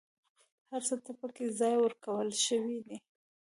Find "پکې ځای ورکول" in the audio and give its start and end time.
1.19-2.29